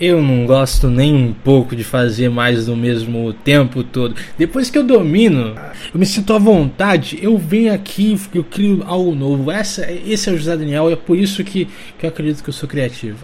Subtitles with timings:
[0.00, 4.14] Eu não gosto nem um pouco de fazer mais do mesmo tempo todo.
[4.38, 5.56] Depois que eu domino,
[5.92, 9.50] eu me sinto à vontade, eu venho aqui, eu crio algo novo.
[9.50, 11.66] Essa, esse é o José Daniel, e é por isso que,
[11.98, 13.18] que eu acredito que eu sou criativo.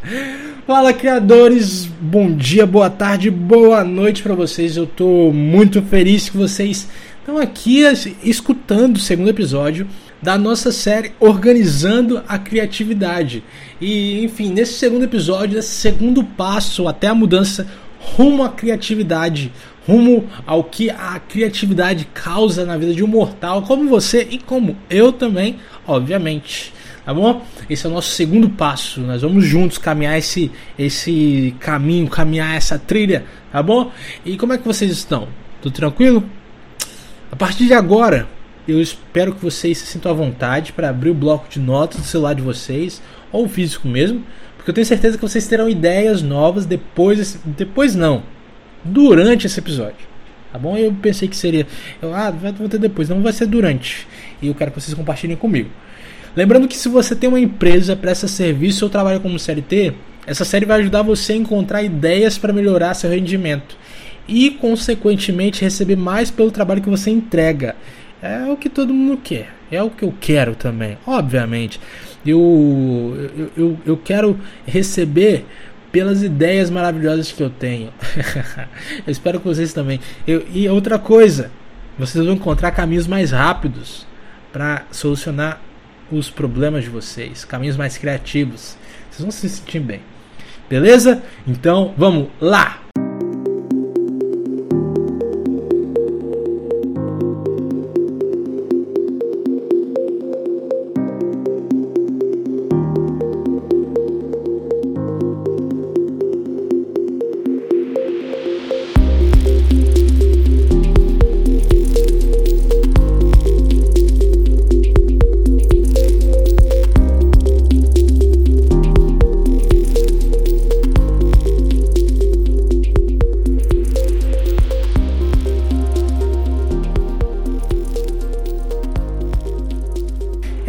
[0.66, 4.78] Fala criadores, bom dia, boa tarde, boa noite para vocês.
[4.78, 6.88] Eu tô muito feliz que vocês
[7.20, 7.82] estão aqui
[8.22, 9.86] escutando o segundo episódio
[10.20, 13.42] da nossa série Organizando a Criatividade.
[13.80, 17.66] E, enfim, nesse segundo episódio, nesse segundo passo até a mudança
[18.00, 19.52] rumo à criatividade,
[19.86, 24.76] rumo ao que a criatividade causa na vida de um mortal como você e como
[24.90, 26.72] eu também, obviamente.
[27.04, 27.42] Tá bom?
[27.70, 29.00] Esse é o nosso segundo passo.
[29.00, 33.90] Nós vamos juntos caminhar esse, esse caminho, caminhar essa trilha, tá bom?
[34.26, 35.26] E como é que vocês estão?
[35.62, 36.22] Tudo tranquilo?
[37.32, 38.28] A partir de agora,
[38.68, 42.06] eu espero que vocês se sintam à vontade para abrir o bloco de notas do
[42.06, 43.00] celular de vocês,
[43.32, 44.22] ou físico mesmo,
[44.56, 47.38] porque eu tenho certeza que vocês terão ideias novas depois.
[47.44, 48.22] Depois não,
[48.84, 50.06] durante esse episódio.
[50.52, 50.76] Tá bom?
[50.76, 51.66] Eu pensei que seria.
[52.00, 54.06] Eu, ah, vou ter depois, não vai ser durante.
[54.40, 55.70] E eu quero que vocês compartilhem comigo.
[56.36, 59.94] Lembrando que se você tem uma empresa, presta serviço ou trabalha como CLT,
[60.26, 63.76] essa série vai ajudar você a encontrar ideias para melhorar seu rendimento
[64.28, 67.74] e, consequentemente, receber mais pelo trabalho que você entrega.
[68.22, 69.54] É o que todo mundo quer.
[69.70, 71.80] É o que eu quero também, obviamente.
[72.26, 75.44] Eu, eu, eu, eu quero receber
[75.92, 77.92] pelas ideias maravilhosas que eu tenho.
[79.06, 80.00] eu espero que vocês também.
[80.26, 81.50] Eu, e outra coisa,
[81.98, 84.06] vocês vão encontrar caminhos mais rápidos
[84.52, 85.60] para solucionar
[86.10, 88.76] os problemas de vocês, caminhos mais criativos.
[89.10, 90.00] Vocês vão se sentir bem.
[90.68, 91.22] Beleza?
[91.46, 92.77] Então, vamos lá!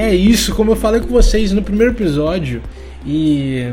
[0.09, 2.63] É isso, como eu falei com vocês no primeiro episódio,
[3.05, 3.71] e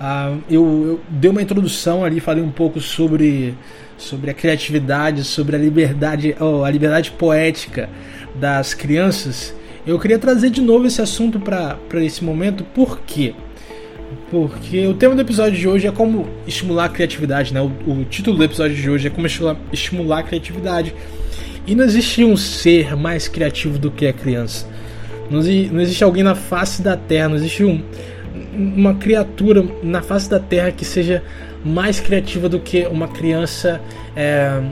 [0.00, 3.54] uh, eu, eu dei uma introdução ali, falei um pouco sobre,
[3.98, 7.88] sobre a criatividade, sobre a liberdade, oh, a liberdade poética
[8.36, 9.52] das crianças.
[9.84, 13.34] Eu queria trazer de novo esse assunto para esse momento, por quê?
[14.30, 17.60] Porque o tema do episódio de hoje é como estimular a criatividade, né?
[17.60, 20.94] O, o título do episódio de hoje é como estimular, estimular a criatividade.
[21.66, 24.75] E não existe um ser mais criativo do que a criança.
[25.30, 27.82] Não, não existe alguém na face da Terra, não existe um,
[28.54, 31.22] uma criatura na face da Terra que seja
[31.64, 33.80] mais criativa do que uma criança
[34.14, 34.62] é,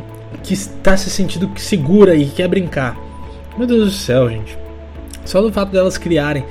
[0.42, 2.96] que está se sentindo segura e quer brincar.
[3.56, 4.56] Meu Deus do céu, gente.
[5.24, 6.44] Só do fato delas criarem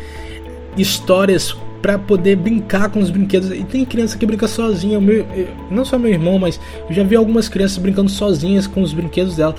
[0.78, 3.52] histórias para poder brincar com os brinquedos.
[3.52, 5.02] E tem criança que brinca sozinha.
[5.02, 5.26] Meu,
[5.70, 6.60] não só meu irmão, mas
[6.90, 9.54] eu já vi algumas crianças brincando sozinhas com os brinquedos dela,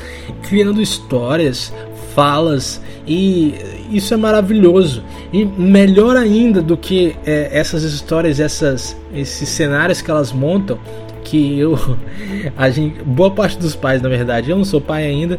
[0.49, 1.71] criando histórias,
[2.14, 3.54] falas e
[3.91, 5.02] isso é maravilhoso
[5.32, 10.78] e melhor ainda do que é, essas histórias, essas, esses cenários que elas montam,
[11.25, 11.78] que eu,
[12.56, 15.38] a gente, boa parte dos pais, na verdade, eu não sou pai ainda,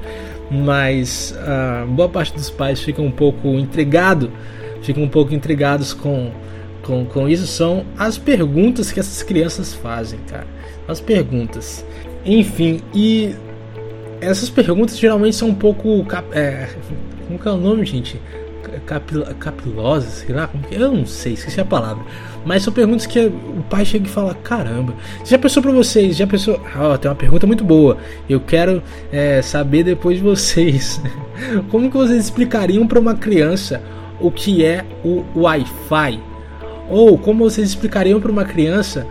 [0.52, 4.32] mas uh, boa parte dos pais ficam um pouco intrigado,
[4.82, 6.32] ficam um pouco intrigados com,
[6.84, 10.48] com, com isso são as perguntas que essas crianças fazem, cara,
[10.88, 11.86] as perguntas.
[12.26, 13.36] Enfim, e
[14.26, 16.06] essas perguntas geralmente são um pouco.
[16.32, 16.70] É,
[17.28, 18.20] como que é o nome, gente?
[18.86, 22.04] Capil, capilosas, sei lá, eu não sei, esqueci a palavra.
[22.44, 24.94] Mas são perguntas que o pai chega e fala: caramba,
[25.24, 26.18] já pensou pra vocês?
[26.18, 26.60] Já pensou?
[26.76, 27.98] oh, tem uma pergunta muito boa.
[28.30, 31.02] Eu quero é, saber depois de vocês.
[31.70, 33.82] como que vocês explicariam para uma criança
[34.20, 36.20] o que é o Wi-Fi?
[36.90, 39.08] Ou como vocês explicariam para uma criança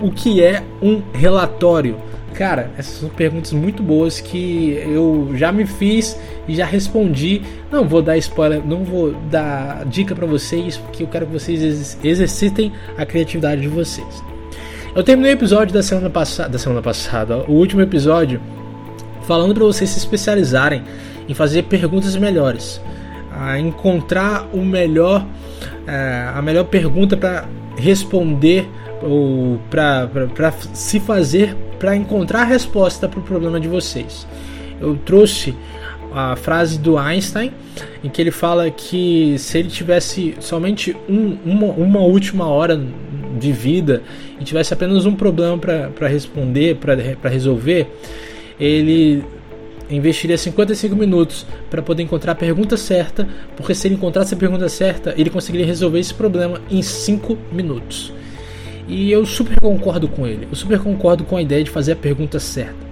[0.00, 1.96] o que é um relatório?
[2.34, 6.18] Cara, essas são perguntas muito boas que eu já me fiz
[6.48, 7.42] e já respondi.
[7.70, 11.98] Não vou dar spoiler, não vou dar dica para vocês, porque eu quero que vocês
[12.02, 14.22] exercitem a criatividade de vocês.
[14.94, 18.40] Eu terminei o episódio da semana passada, da semana passada, o último episódio,
[19.26, 20.82] falando para vocês se especializarem
[21.28, 22.80] em fazer perguntas melhores,
[23.30, 25.24] a encontrar o melhor,
[25.86, 27.44] é, a melhor pergunta para
[27.76, 28.68] responder
[29.02, 34.26] ou para se fazer para encontrar a resposta para o problema de vocês.
[34.80, 35.54] Eu trouxe
[36.12, 37.52] a frase do Einstein
[38.04, 42.80] em que ele fala que se ele tivesse somente um, uma, uma última hora
[43.38, 44.02] de vida
[44.38, 47.90] e tivesse apenas um problema para responder, para resolver,
[48.58, 49.24] ele
[49.88, 53.26] investiria 55 minutos para poder encontrar a pergunta certa,
[53.56, 58.12] porque se ele encontrasse a pergunta certa, ele conseguiria resolver esse problema em 5 minutos.
[58.90, 61.96] E eu super concordo com ele, eu super concordo com a ideia de fazer a
[61.96, 62.90] pergunta certa.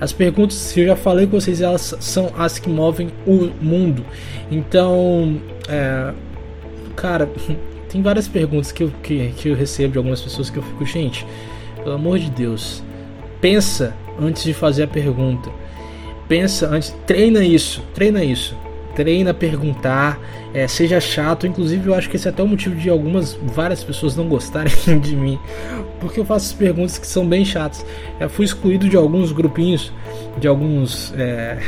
[0.00, 4.04] As perguntas que eu já falei com vocês, elas são as que movem o mundo.
[4.50, 6.12] Então, é,
[6.94, 7.30] cara,
[7.88, 10.84] tem várias perguntas que eu, que, que eu recebo de algumas pessoas que eu fico,
[10.84, 11.24] gente,
[11.82, 12.82] pelo amor de Deus,
[13.40, 15.50] pensa antes de fazer a pergunta
[16.28, 18.56] pensa antes, treina isso, treina isso.
[18.96, 20.18] Treina perguntar,
[20.54, 21.46] é, seja chato.
[21.46, 24.72] Inclusive, eu acho que esse é até o motivo de algumas, várias pessoas não gostarem
[24.98, 25.38] de mim,
[26.00, 27.84] porque eu faço perguntas que são bem chatas.
[28.18, 29.92] Eu fui excluído de alguns grupinhos,
[30.38, 31.12] de alguns.
[31.14, 31.58] É,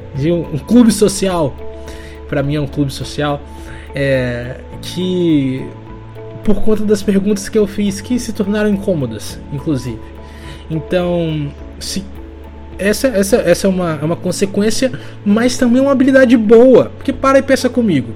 [0.16, 1.54] de um, um, clube social.
[2.26, 3.40] Para mim é um clube social.
[3.94, 5.68] É, que
[6.42, 10.00] por conta das perguntas que eu fiz que se tornaram incômodas, inclusive.
[10.70, 12.02] Então, se
[12.78, 14.92] essa, essa, essa é, uma, é uma consequência,
[15.24, 16.90] mas também uma habilidade boa.
[16.96, 18.12] Porque para e pensa comigo.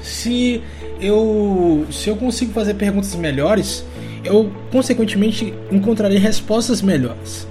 [0.00, 0.62] Se
[1.00, 3.84] eu, se eu consigo fazer perguntas melhores,
[4.24, 7.46] eu consequentemente encontrarei respostas melhores.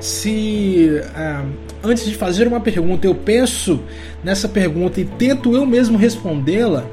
[0.00, 1.44] Se ah,
[1.82, 3.80] antes de fazer uma pergunta eu penso
[4.22, 6.84] nessa pergunta e tento eu mesmo respondê-la,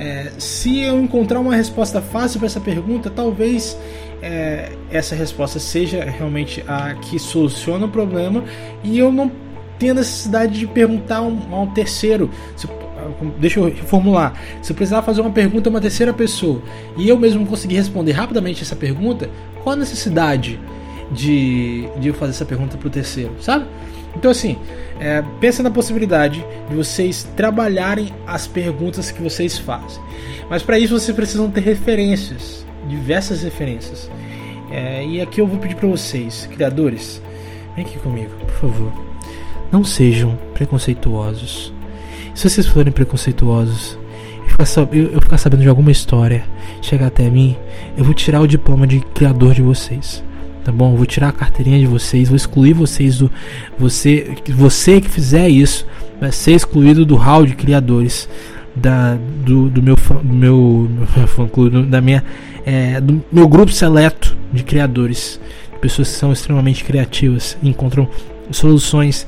[0.00, 3.76] é, se eu encontrar uma resposta fácil para essa pergunta, talvez
[4.22, 8.42] é, essa resposta seja realmente a que soluciona o problema
[8.82, 9.30] e eu não
[9.78, 12.30] tenho necessidade de perguntar a um, um terceiro.
[12.56, 12.66] Se,
[13.38, 14.32] deixa eu reformular.
[14.62, 16.62] Se eu precisar fazer uma pergunta a uma terceira pessoa
[16.96, 19.28] e eu mesmo conseguir responder rapidamente essa pergunta,
[19.62, 20.58] qual a necessidade
[21.12, 23.66] de, de eu fazer essa pergunta para o terceiro, sabe?
[24.16, 24.58] Então, assim,
[24.98, 30.02] é, pensa na possibilidade de vocês trabalharem as perguntas que vocês fazem.
[30.48, 34.10] Mas para isso vocês precisam ter referências diversas referências.
[34.70, 37.20] É, e aqui eu vou pedir para vocês, criadores,
[37.74, 38.92] vem aqui comigo, por favor.
[39.70, 41.72] Não sejam preconceituosos.
[42.34, 43.98] Se vocês forem preconceituosos,
[44.92, 46.44] eu ficar sabendo de alguma história,
[46.82, 47.56] chegar até mim,
[47.96, 50.22] eu vou tirar o diploma de criador de vocês.
[50.64, 50.94] Tá bom?
[50.94, 53.30] Vou tirar a carteirinha de vocês, vou excluir vocês do.
[53.78, 55.86] Você, você que fizer isso
[56.20, 58.28] vai ser excluído do hall de criadores
[58.74, 60.88] da, do, do meu, do meu,
[61.50, 62.22] clube, da minha
[62.64, 65.40] é, do meu grupo seleto de criadores,
[65.80, 68.08] pessoas que são extremamente criativas encontram
[68.50, 69.26] soluções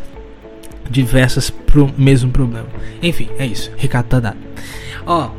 [0.90, 2.66] diversas para o mesmo problema.
[3.02, 3.70] Enfim, é isso.
[3.76, 4.36] Recado tá dado.
[5.06, 5.30] Ó,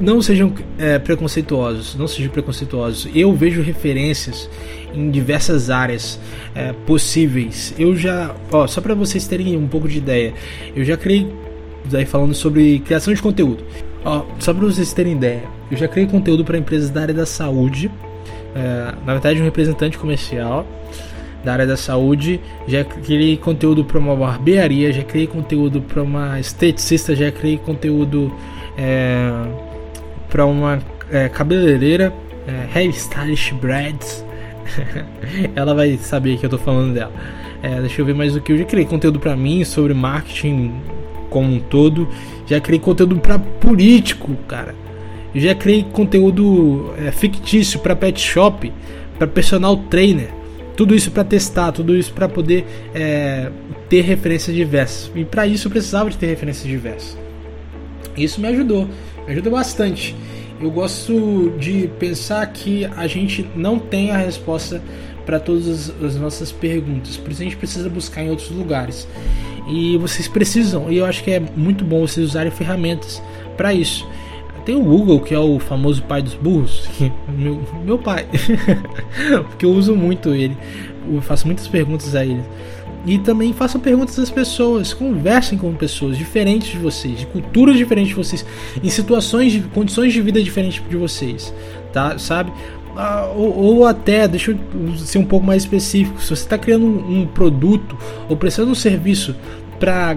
[0.00, 3.08] não sejam é, preconceituosos, não sejam preconceituosos.
[3.14, 4.48] Eu vejo referências
[4.94, 6.18] em diversas áreas
[6.54, 7.74] é, possíveis.
[7.78, 10.32] Eu já, ó, só para vocês terem um pouco de ideia,
[10.74, 11.30] eu já criei,
[11.84, 13.64] daí falando sobre criação de conteúdo.
[14.04, 17.26] Ó, só para vocês terem ideia, eu já criei conteúdo para empresas da área da
[17.26, 17.90] saúde,
[18.54, 20.66] é, na verdade um representante comercial
[21.44, 26.38] da área da saúde, já criei conteúdo para uma barbearia, já criei conteúdo para uma
[26.40, 28.32] esteticista, já criei conteúdo
[28.76, 29.30] é,
[30.28, 30.80] para uma
[31.10, 32.12] é, cabeleireira,
[32.46, 34.24] é, hairstylist Brads.
[35.54, 37.12] Ela vai saber que eu tô falando dela.
[37.62, 40.72] É, deixa eu ver mais o que eu já criei conteúdo para mim sobre marketing
[41.30, 42.08] como um todo.
[42.46, 44.74] Já criei conteúdo para político, cara.
[45.34, 48.72] Já criei conteúdo é, fictício para pet shop,
[49.18, 50.30] para personal trainer.
[50.76, 53.50] Tudo isso para testar, tudo isso para poder é,
[53.88, 55.10] ter referências diversas.
[55.14, 57.18] E para isso eu precisava de ter referências diversas.
[58.16, 58.88] Isso me ajudou,
[59.28, 60.16] me ajudou bastante.
[60.60, 64.82] Eu gosto de pensar que a gente não tem a resposta
[65.24, 69.06] para todas as nossas perguntas, por isso a gente precisa buscar em outros lugares.
[69.68, 73.22] E vocês precisam, e eu acho que é muito bom vocês usarem ferramentas
[73.56, 74.08] para isso.
[74.64, 76.88] Tem o Google, que é o famoso pai dos burros,
[77.28, 78.26] meu, meu pai,
[79.48, 80.56] porque eu uso muito ele,
[81.06, 82.42] eu faço muitas perguntas a ele.
[83.06, 88.10] E também façam perguntas às pessoas, conversem com pessoas diferentes de vocês, de culturas diferentes
[88.10, 88.44] de vocês,
[88.82, 91.54] em situações de condições de vida diferentes de vocês,
[91.92, 92.18] tá?
[92.18, 92.52] Sabe?
[92.96, 96.84] Ah, ou, ou, até, deixa eu ser um pouco mais específico, se você está criando
[96.84, 97.96] um, um produto
[98.28, 99.36] ou prestando um serviço
[99.78, 100.16] para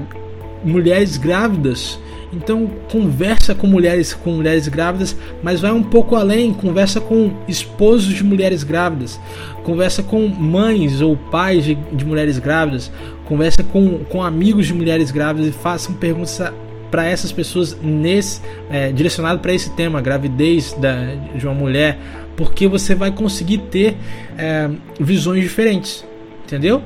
[0.64, 2.00] mulheres grávidas,
[2.34, 8.14] então conversa com mulheres com mulheres grávidas, mas vai um pouco além, conversa com esposos
[8.14, 9.20] de mulheres grávidas,
[9.64, 12.92] conversa com mães ou pais de, de mulheres grávidas,
[13.26, 16.42] conversa com, com amigos de mulheres grávidas e façam perguntas
[16.90, 21.98] para essas pessoas nesse é, direcionado para esse tema, gravidez da, de uma mulher,
[22.36, 23.96] porque você vai conseguir ter
[24.38, 24.70] é,
[25.00, 26.06] visões diferentes,
[26.44, 26.82] entendeu?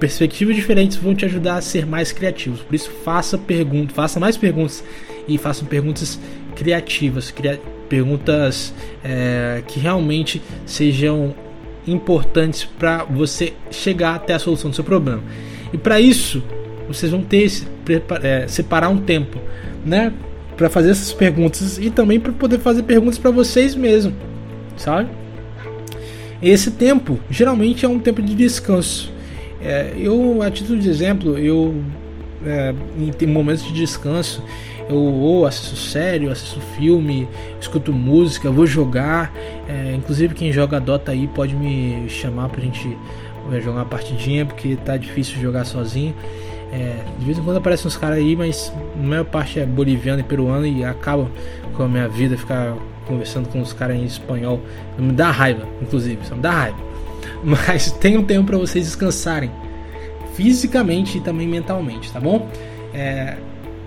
[0.00, 2.60] Perspectivas diferentes vão te ajudar a ser mais criativos.
[2.60, 4.82] Por isso, faça perguntas, faça mais perguntas
[5.28, 6.18] e façam perguntas
[6.56, 8.72] criativas, cria, perguntas
[9.04, 11.34] é, que realmente sejam
[11.86, 15.22] importantes para você chegar até a solução do seu problema.
[15.72, 16.42] E para isso,
[16.88, 17.66] vocês vão ter esse,
[18.22, 19.38] é, separar um tempo,
[19.84, 20.12] né,
[20.56, 24.14] para fazer essas perguntas e também para poder fazer perguntas para vocês mesmos,
[24.76, 25.10] sabe?
[26.42, 29.12] Esse tempo geralmente é um tempo de descanso.
[29.62, 31.82] É, eu, a título de exemplo, eu
[32.44, 32.74] é,
[33.20, 34.42] em momentos de descanso,
[34.88, 37.28] eu ou assisto série, eu assisto filme,
[37.60, 39.32] escuto música, vou jogar.
[39.68, 42.96] É, inclusive quem joga Dota aí pode me chamar pra gente
[43.62, 46.14] jogar uma partidinha, porque tá difícil jogar sozinho.
[46.72, 50.20] É, de vez em quando aparecem uns caras aí, mas a maior parte é boliviano
[50.20, 51.28] e peruano e acaba
[51.76, 52.74] com a minha vida ficar
[53.06, 54.60] conversando com os caras em espanhol.
[54.96, 56.89] Me dá raiva, inclusive, me dá raiva.
[57.42, 59.50] Mas tem um tempo para vocês descansarem
[60.34, 62.48] fisicamente e também mentalmente, tá bom?
[62.94, 63.36] É,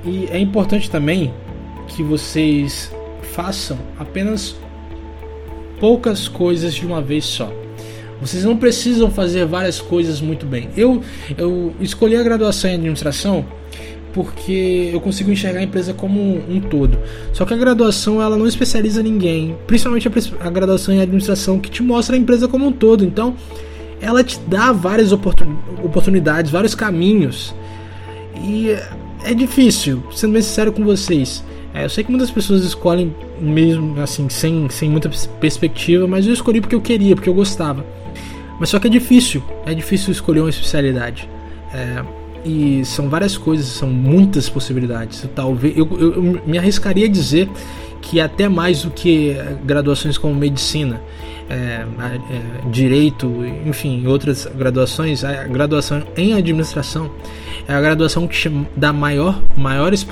[0.05, 1.33] e é importante também
[1.87, 2.91] que vocês
[3.33, 4.55] façam apenas
[5.79, 7.51] poucas coisas de uma vez só.
[8.21, 10.69] Vocês não precisam fazer várias coisas muito bem.
[10.77, 11.01] Eu,
[11.37, 13.45] eu escolhi a graduação em administração
[14.13, 16.99] porque eu consigo enxergar a empresa como um, todo.
[17.33, 20.11] Só que a graduação ela não especializa ninguém, principalmente a,
[20.47, 23.03] a graduação em administração que te mostra a empresa como um todo.
[23.03, 23.35] Então,
[23.99, 27.55] ela te dá várias oportunidades, vários caminhos.
[28.35, 28.75] E
[29.23, 31.43] é difícil, sendo bem sincero com vocês.
[31.73, 36.33] É, eu sei que muitas pessoas escolhem mesmo assim, sem, sem muita perspectiva, mas eu
[36.33, 37.83] escolhi porque eu queria, porque eu gostava.
[38.59, 41.27] Mas só que é difícil, é difícil escolher uma especialidade.
[41.73, 42.03] É,
[42.45, 45.27] e são várias coisas, são muitas possibilidades.
[45.35, 47.49] Talvez eu, eu, eu me arriscaria a dizer
[48.01, 49.35] que até mais do que
[49.65, 51.01] graduações como medicina,
[51.49, 53.31] é, é, direito,
[53.65, 57.11] enfim, outras graduações, a graduação em administração
[57.67, 60.05] é a graduação que dá maior, maiores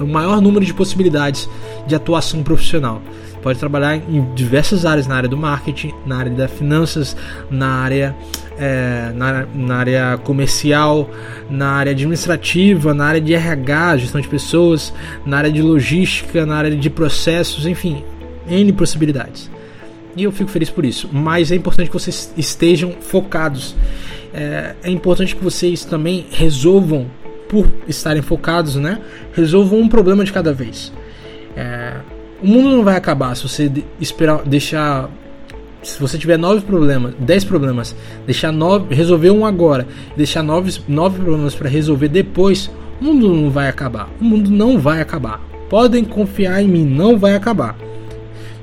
[0.00, 1.48] o maior número de possibilidades
[1.86, 3.00] de atuação profissional.
[3.42, 7.16] Pode trabalhar em diversas áreas, na área do marketing, na área das finanças,
[7.50, 8.14] na área,
[8.58, 11.10] é, na, na área comercial,
[11.50, 14.92] na área administrativa, na área de RH, gestão de pessoas,
[15.24, 18.04] na área de logística, na área de processos, enfim,
[18.48, 19.50] N possibilidades.
[20.16, 21.08] E eu fico feliz por isso.
[21.12, 23.74] Mas é importante que vocês estejam focados.
[24.34, 27.06] É, é importante que vocês também resolvam,
[27.48, 28.98] por estarem focados, né?
[29.34, 30.92] Resolvam um problema de cada vez.
[31.56, 31.96] É,
[32.42, 35.10] o mundo não vai acabar se você esperar, deixar.
[35.82, 39.86] Se você tiver nove problemas, dez problemas, deixar nove, resolver um agora,
[40.16, 42.70] deixar nove, nove problemas para resolver depois,
[43.00, 44.08] o mundo não vai acabar.
[44.20, 45.40] O mundo não vai acabar.
[45.68, 47.76] Podem confiar em mim, não vai acabar.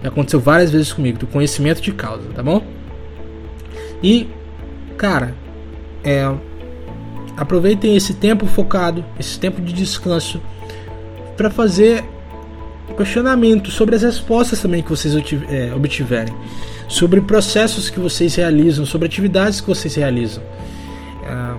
[0.01, 2.63] Já aconteceu várias vezes comigo, do conhecimento de causa, tá bom?
[4.01, 4.27] E,
[4.97, 5.35] cara,
[6.03, 6.31] é,
[7.35, 10.41] aproveitem esse tempo focado, esse tempo de descanso,
[11.35, 12.05] para fazer
[12.99, 15.15] questionamento sobre as respostas também que vocês
[15.49, 16.33] é, obtiverem,
[16.89, 20.43] sobre processos que vocês realizam, sobre atividades que vocês realizam.
[21.23, 21.55] É,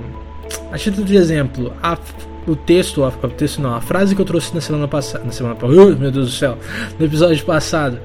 [0.73, 1.97] a título de exemplo, a,
[2.47, 5.31] o texto, a, o texto não, a frase que eu trouxe na semana passada, na
[5.31, 6.59] semana passada, uh, meu Deus do céu,
[6.99, 7.99] no episódio passado,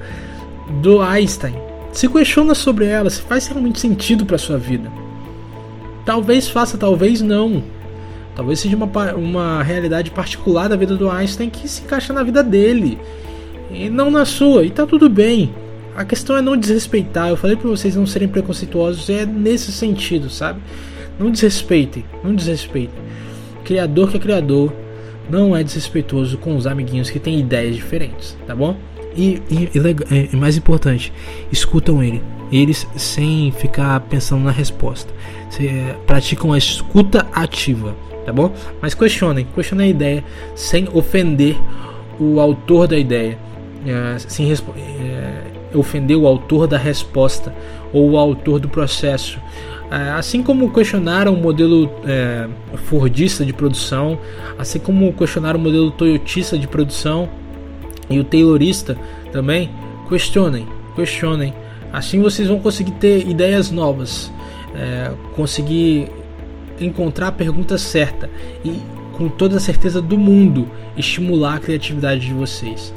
[0.80, 1.56] do Einstein.
[1.92, 4.90] Se questiona sobre ela, se faz realmente sentido para sua vida.
[6.04, 7.64] Talvez faça, talvez não.
[8.36, 12.42] Talvez seja uma, uma realidade particular da vida do Einstein que se encaixa na vida
[12.42, 12.98] dele
[13.70, 15.52] e não na sua, e tá tudo bem.
[15.96, 17.30] A questão é não desrespeitar.
[17.30, 20.60] Eu falei para vocês não serem preconceituosos, é nesse sentido, sabe?
[21.18, 22.94] Não desrespeitem, não desrespeitem.
[23.64, 24.72] Criador que é criador
[25.30, 28.76] não é desrespeitoso com os amiguinhos que têm ideias diferentes, tá bom?
[29.16, 29.70] E, e,
[30.32, 31.10] e, mais importante,
[31.50, 32.22] escutam ele,
[32.52, 35.10] eles sem ficar pensando na resposta.
[35.58, 38.52] É, praticam a escuta ativa, tá bom?
[38.82, 40.24] Mas questionem, questionem a ideia
[40.54, 41.56] sem ofender
[42.20, 43.38] o autor da ideia,
[43.86, 47.54] é, sem é, ofender o autor da resposta
[47.92, 49.38] ou o autor do processo.
[49.90, 52.48] É, assim como questionaram o modelo é,
[52.86, 54.18] Fordista de produção,
[54.58, 57.28] assim como questionaram o modelo Toyotista de produção
[58.10, 58.96] e o Taylorista
[59.30, 59.70] também,
[60.08, 60.66] questionem,
[60.96, 61.54] questionem.
[61.92, 64.32] Assim vocês vão conseguir ter ideias novas,
[64.74, 66.10] é, conseguir
[66.80, 68.28] encontrar a pergunta certa
[68.64, 68.80] e
[69.12, 72.92] com toda a certeza do mundo estimular a criatividade de vocês.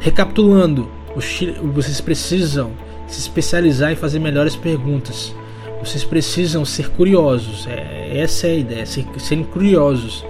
[0.00, 2.72] Recapitulando, vocês precisam
[3.08, 5.34] se especializar e fazer melhores perguntas.
[5.80, 7.66] Vocês precisam ser curiosos.
[7.66, 10.24] É, essa é a ideia, ser, serem curiosos.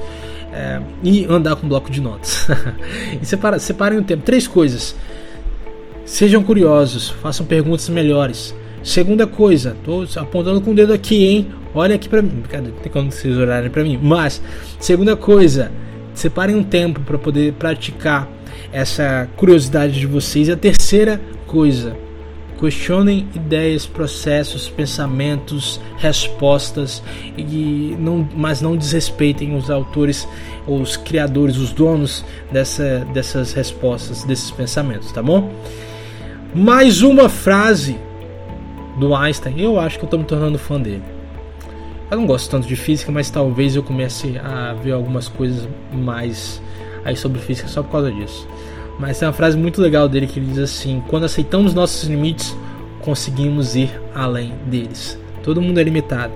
[0.52, 2.46] É, e andar com bloco de notas.
[3.20, 4.22] e separa, separem o tempo.
[4.22, 4.94] Três coisas.
[6.04, 8.54] Sejam curiosos, façam perguntas melhores.
[8.82, 11.48] Segunda coisa, tô apontando com o dedo aqui, hein?
[11.74, 12.42] Olha aqui pra mim.
[12.48, 12.70] Cadê?
[12.70, 13.98] Tem como vocês olharem pra mim.
[14.00, 14.40] Mas,
[14.78, 15.72] segunda coisa,
[16.14, 18.30] separem um tempo para poder praticar
[18.72, 20.48] essa curiosidade de vocês.
[20.48, 21.96] E a terceira coisa,
[22.58, 27.02] questionem ideias, processos, pensamentos, respostas,
[27.36, 30.26] e não, mas não desrespeitem os autores,
[30.66, 35.52] os criadores, os donos dessa, dessas respostas, desses pensamentos, tá bom?
[36.54, 37.98] Mais uma frase
[38.98, 41.02] do Einstein, eu acho que eu estou me tornando fã dele.
[42.10, 46.62] Eu não gosto tanto de física, mas talvez eu comece a ver algumas coisas mais
[47.06, 48.46] aí sobre física só por causa disso.
[48.98, 52.56] Mas tem uma frase muito legal dele que ele diz assim: Quando aceitamos nossos limites,
[53.00, 55.18] conseguimos ir além deles.
[55.42, 56.32] Todo mundo é limitado.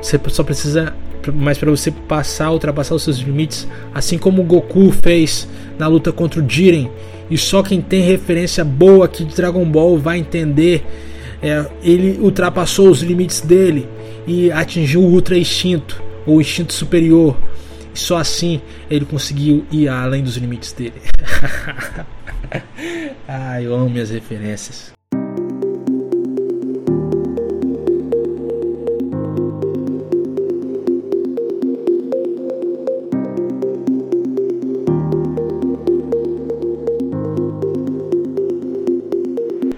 [0.00, 0.92] Você só precisa,
[1.32, 5.48] mas para você passar, ultrapassar os seus limites, assim como o Goku fez
[5.78, 6.90] na luta contra o Jiren,
[7.30, 10.84] e só quem tem referência boa aqui de Dragon Ball vai entender
[11.42, 13.88] é, ele ultrapassou os limites dele
[14.26, 17.36] e atingiu o Ultra Instinto, ou Instinto Superior.
[17.94, 20.94] Só assim ele conseguiu ir além dos limites dele.
[23.28, 24.92] ah, eu amo minhas referências.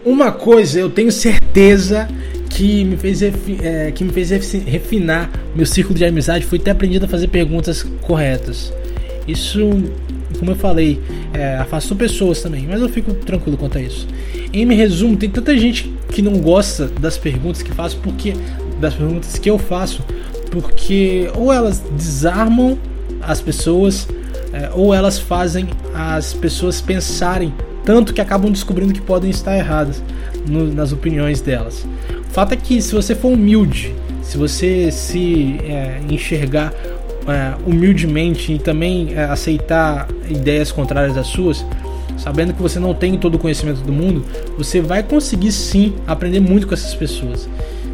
[0.04, 2.08] Uma coisa eu tenho certeza
[2.54, 7.04] que me fez, é, que me fez refinar meu círculo de amizade foi ter aprendido
[7.04, 8.72] a fazer perguntas corretas.
[9.26, 9.58] Isso,
[10.38, 11.00] como eu falei,
[11.32, 14.06] é, afastou pessoas também, mas eu fico tranquilo quanto a isso.
[14.52, 18.34] Em resumo, tem tanta gente que não gosta das perguntas que faço porque
[18.80, 20.04] das perguntas que eu faço,
[20.50, 22.78] porque ou elas desarmam
[23.20, 24.06] as pessoas
[24.52, 27.52] é, ou elas fazem as pessoas pensarem
[27.84, 30.02] tanto que acabam descobrindo que podem estar erradas
[30.46, 31.86] no, nas opiniões delas.
[32.34, 36.74] Fato é que se você for humilde, se você se é, enxergar
[37.28, 41.64] é, humildemente e também é, aceitar ideias contrárias às suas,
[42.18, 44.24] sabendo que você não tem todo o conhecimento do mundo,
[44.58, 47.48] você vai conseguir sim aprender muito com essas pessoas.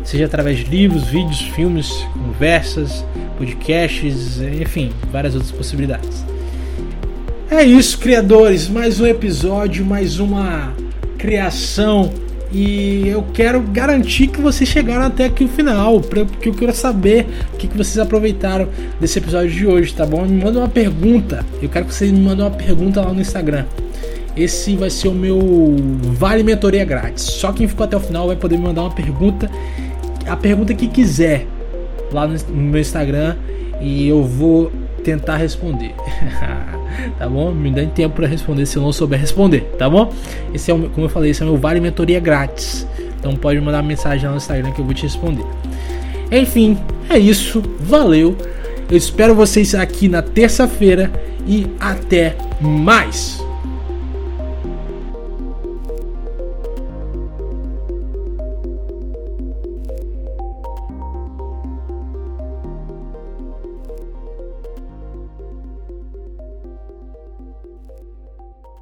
[0.04, 3.04] Seja através de livros, vídeos, filmes, conversas,
[3.36, 6.24] podcasts, enfim, várias outras possibilidades.
[7.50, 8.70] É isso, criadores.
[8.70, 10.72] Mais um episódio, mais uma
[11.18, 12.10] criação.
[12.52, 17.26] E eu quero garantir que vocês chegaram até aqui o final, porque eu quero saber
[17.54, 18.68] o que vocês aproveitaram
[19.00, 20.24] desse episódio de hoje, tá bom?
[20.24, 21.46] Me manda uma pergunta.
[21.62, 23.66] Eu quero que vocês me mandem uma pergunta lá no Instagram.
[24.36, 25.38] Esse vai ser o meu
[26.02, 27.22] Vale Mentoria Grátis.
[27.22, 29.48] Só quem ficou até o final vai poder me mandar uma pergunta,
[30.26, 31.46] a pergunta que quiser,
[32.12, 33.36] lá no meu Instagram.
[33.80, 34.72] E eu vou
[35.04, 35.94] tentar responder.
[37.18, 37.52] tá bom?
[37.52, 40.12] Me dê tempo para responder se eu não souber responder, tá bom?
[40.54, 42.86] Esse é o, como eu falei, esse é o meu Vale Mentoria grátis.
[43.18, 45.44] Então pode mandar mensagem lá no Instagram que eu vou te responder.
[46.30, 47.62] Enfim, é isso.
[47.80, 48.36] Valeu.
[48.90, 51.10] Eu espero vocês aqui na terça-feira
[51.46, 53.42] e até mais.